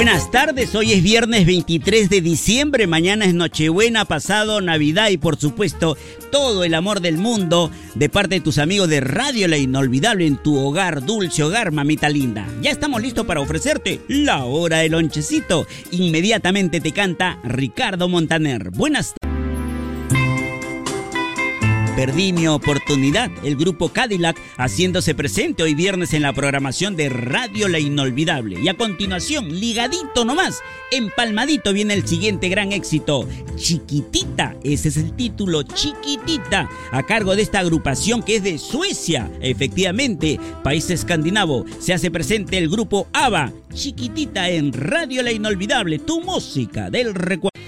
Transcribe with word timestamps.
buenas 0.00 0.30
tardes. 0.30 0.74
Hoy 0.74 0.92
es 0.92 1.02
viernes 1.02 1.44
23 1.44 2.08
de 2.08 2.22
diciembre, 2.22 2.86
mañana 2.86 3.26
es 3.26 3.34
Nochebuena, 3.34 4.06
pasado 4.06 4.62
Navidad 4.62 5.10
y 5.10 5.18
por 5.18 5.36
supuesto 5.36 5.94
todo 6.32 6.64
el 6.64 6.72
amor 6.72 7.02
del 7.02 7.18
mundo 7.18 7.70
de 7.96 8.08
parte 8.08 8.36
de 8.36 8.40
tus 8.40 8.56
amigos 8.56 8.88
de 8.88 9.00
Radio 9.00 9.46
La 9.46 9.58
Inolvidable 9.58 10.26
en 10.26 10.38
tu 10.38 10.56
hogar, 10.56 11.04
dulce 11.04 11.42
hogar, 11.42 11.70
mamita 11.70 12.08
linda. 12.08 12.46
Ya 12.62 12.70
estamos 12.70 13.02
listos 13.02 13.26
para 13.26 13.42
ofrecerte 13.42 14.00
la 14.08 14.46
hora 14.46 14.78
del 14.78 14.92
lonchecito. 14.92 15.66
Inmediatamente 15.90 16.80
te 16.80 16.92
canta 16.92 17.38
Ricardo 17.44 18.08
Montaner. 18.08 18.70
Buenas 18.70 19.12
tardes. 19.12 19.29
Perdí 22.00 22.32
mi 22.32 22.48
oportunidad, 22.48 23.30
el 23.44 23.56
grupo 23.56 23.90
Cadillac 23.90 24.40
haciéndose 24.56 25.14
presente 25.14 25.62
hoy 25.62 25.74
viernes 25.74 26.14
en 26.14 26.22
la 26.22 26.32
programación 26.32 26.96
de 26.96 27.10
Radio 27.10 27.68
La 27.68 27.78
Inolvidable. 27.78 28.58
Y 28.58 28.68
a 28.68 28.74
continuación, 28.74 29.60
ligadito 29.60 30.24
nomás, 30.24 30.62
empalmadito 30.90 31.74
viene 31.74 31.92
el 31.92 32.08
siguiente 32.08 32.48
gran 32.48 32.72
éxito, 32.72 33.28
Chiquitita, 33.54 34.56
ese 34.64 34.88
es 34.88 34.96
el 34.96 35.14
título, 35.14 35.62
Chiquitita, 35.62 36.70
a 36.90 37.02
cargo 37.02 37.36
de 37.36 37.42
esta 37.42 37.58
agrupación 37.58 38.22
que 38.22 38.36
es 38.36 38.44
de 38.44 38.56
Suecia, 38.56 39.30
efectivamente, 39.42 40.40
país 40.64 40.88
escandinavo, 40.88 41.66
se 41.80 41.92
hace 41.92 42.10
presente 42.10 42.56
el 42.56 42.70
grupo 42.70 43.08
ABBA, 43.12 43.52
Chiquitita 43.74 44.48
en 44.48 44.72
Radio 44.72 45.22
La 45.22 45.32
Inolvidable, 45.32 45.98
tu 45.98 46.22
música 46.22 46.88
del 46.88 47.12
recuerdo. 47.14 47.59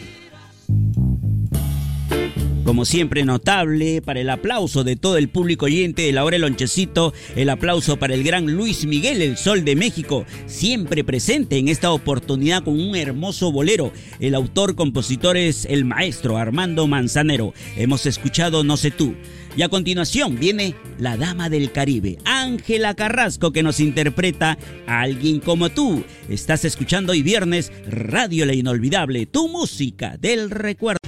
Como 2.64 2.84
siempre, 2.84 3.24
notable 3.24 4.02
para 4.02 4.20
el 4.20 4.30
aplauso 4.30 4.84
de 4.84 4.94
todo 4.94 5.16
el 5.16 5.28
público 5.28 5.66
oyente 5.66 6.02
de 6.02 6.12
la 6.12 6.24
hora 6.24 6.38
lonchecito, 6.38 7.12
el 7.34 7.50
aplauso 7.50 7.98
para 7.98 8.14
el 8.14 8.22
gran 8.22 8.46
Luis 8.54 8.86
Miguel, 8.86 9.20
el 9.20 9.36
Sol 9.36 9.64
de 9.64 9.74
México, 9.74 10.24
siempre 10.46 11.02
presente 11.02 11.58
en 11.58 11.66
esta 11.66 11.90
oportunidad 11.90 12.62
con 12.62 12.78
un 12.80 12.94
hermoso 12.94 13.50
bolero. 13.50 13.92
El 14.20 14.36
autor, 14.36 14.76
compositor 14.76 15.36
es 15.36 15.64
el 15.64 15.84
maestro 15.84 16.38
Armando 16.38 16.86
Manzanero. 16.86 17.52
Hemos 17.76 18.06
escuchado 18.06 18.62
No 18.62 18.76
sé 18.76 18.92
tú. 18.92 19.16
Y 19.56 19.62
a 19.62 19.68
continuación 19.68 20.38
viene 20.38 20.76
la 20.98 21.16
Dama 21.16 21.50
del 21.50 21.72
Caribe, 21.72 22.18
Ángela 22.24 22.94
Carrasco, 22.94 23.52
que 23.52 23.64
nos 23.64 23.80
interpreta 23.80 24.56
a 24.86 25.00
Alguien 25.00 25.40
como 25.40 25.68
tú. 25.68 26.04
Estás 26.28 26.64
escuchando 26.64 27.12
hoy 27.12 27.22
viernes 27.22 27.72
Radio 27.88 28.46
La 28.46 28.54
Inolvidable, 28.54 29.26
tu 29.26 29.48
música 29.48 30.16
del 30.16 30.48
recuerdo. 30.48 31.01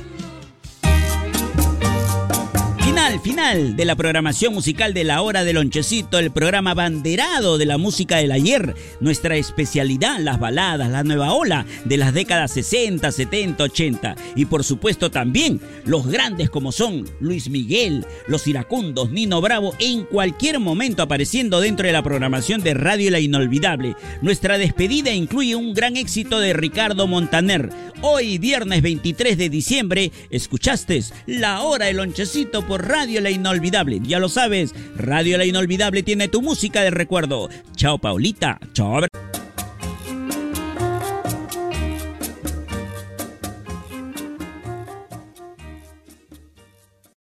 Final, 3.04 3.20
final 3.20 3.76
de 3.76 3.84
la 3.84 3.96
programación 3.96 4.54
musical 4.54 4.94
de 4.94 5.04
la 5.04 5.20
hora 5.20 5.44
del 5.44 5.56
lonchecito, 5.56 6.18
el 6.18 6.30
programa 6.30 6.72
banderado 6.72 7.58
de 7.58 7.66
la 7.66 7.76
música 7.76 8.16
del 8.16 8.32
ayer, 8.32 8.74
nuestra 9.00 9.36
especialidad, 9.36 10.20
las 10.20 10.40
baladas, 10.40 10.90
la 10.90 11.04
nueva 11.04 11.34
ola 11.34 11.66
de 11.84 11.98
las 11.98 12.14
décadas 12.14 12.52
60, 12.52 13.12
70, 13.12 13.62
80 13.62 14.16
y 14.36 14.46
por 14.46 14.64
supuesto 14.64 15.10
también 15.10 15.60
los 15.84 16.06
grandes 16.06 16.48
como 16.48 16.72
son 16.72 17.04
Luis 17.20 17.50
Miguel, 17.50 18.06
los 18.26 18.46
iracundos, 18.46 19.10
Nino 19.10 19.42
Bravo, 19.42 19.74
en 19.80 20.04
cualquier 20.04 20.58
momento 20.58 21.02
apareciendo 21.02 21.60
dentro 21.60 21.86
de 21.86 21.92
la 21.92 22.02
programación 22.02 22.62
de 22.62 22.72
Radio 22.72 23.10
La 23.10 23.20
Inolvidable. 23.20 23.96
Nuestra 24.22 24.56
despedida 24.56 25.12
incluye 25.12 25.56
un 25.56 25.74
gran 25.74 25.98
éxito 25.98 26.40
de 26.40 26.54
Ricardo 26.54 27.06
Montaner. 27.06 27.70
Hoy, 28.00 28.38
viernes 28.38 28.82
23 28.82 29.38
de 29.38 29.48
diciembre, 29.48 30.12
escuchaste 30.28 31.02
la 31.26 31.62
hora 31.62 31.86
del 31.86 31.96
lonchecito 31.96 32.66
por 32.66 32.86
Radio 32.94 33.20
La 33.20 33.30
Inolvidable. 33.30 33.98
Ya 34.04 34.20
lo 34.20 34.28
sabes, 34.28 34.72
Radio 34.96 35.36
La 35.36 35.44
Inolvidable 35.44 36.04
tiene 36.04 36.28
tu 36.28 36.42
música 36.42 36.80
de 36.82 36.90
recuerdo. 36.90 37.48
Chao, 37.74 37.98
Paulita. 37.98 38.60
Chao. 38.72 39.23